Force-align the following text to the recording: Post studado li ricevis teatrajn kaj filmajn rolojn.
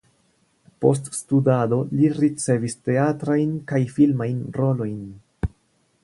Post 0.83 1.09
studado 1.17 1.77
li 1.99 2.09
ricevis 2.15 2.75
teatrajn 2.87 3.51
kaj 3.73 3.81
filmajn 3.97 4.41
rolojn. 4.61 4.97